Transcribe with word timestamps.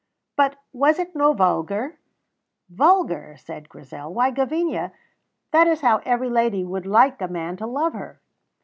"But 0.35 0.55
was 0.73 0.97
it 0.97 1.15
no 1.15 1.31
vulgar?" 1.33 1.99
"Vulgar!" 2.71 3.35
said 3.37 3.69
Grizel. 3.69 4.11
"Why, 4.11 4.31
Gavinia, 4.31 4.93
that 5.51 5.67
is 5.67 5.81
how 5.81 6.01
every 6.05 6.31
lady 6.31 6.63
would 6.65 6.87
like 6.87 7.21
a 7.21 7.27
man 7.27 7.55
to 7.57 7.67
love 7.67 7.93
her." 7.93 8.19